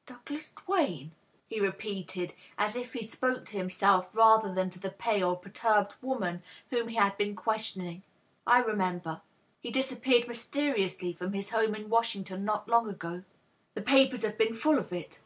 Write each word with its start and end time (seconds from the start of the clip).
"Douglas 0.06 0.52
Duane/^ 0.52 1.10
he 1.48 1.58
repeated, 1.58 2.32
as 2.56 2.76
if 2.76 2.92
he 2.92 3.02
spoke 3.02 3.44
to 3.46 3.56
himself 3.56 4.14
rather 4.14 4.54
than 4.54 4.70
to 4.70 4.78
the 4.78 4.92
pale, 4.92 5.34
perturbed 5.34 5.96
woman 6.00 6.44
whom 6.70 6.86
he 6.86 6.94
had 6.94 7.16
been 7.18 7.34
questioning. 7.34 8.04
"I 8.46 8.60
remember. 8.60 9.20
He 9.60 9.72
disappeared 9.72 10.28
mysteriously 10.28 11.18
&om 11.20 11.32
his 11.32 11.50
home 11.50 11.74
in 11.74 11.88
Washington 11.88 12.44
not 12.44 12.68
long 12.68 12.88
ago. 12.88 13.24
The 13.74 13.82
papers 13.82 14.22
have 14.22 14.38
been 14.38 14.54
full 14.54 14.78
of 14.78 14.92
it. 14.92 15.22